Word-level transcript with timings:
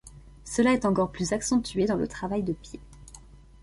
Cela 0.45 0.73
est 0.73 0.85
encore 0.85 1.11
plus 1.11 1.31
accentué 1.31 1.85
dans 1.85 1.95
le 1.95 2.07
travail 2.07 2.41
de 2.41 2.53
pieds. 2.53 2.81